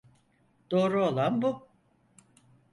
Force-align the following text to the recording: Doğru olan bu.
Doğru 0.71 1.05
olan 1.05 1.41
bu. 1.41 1.67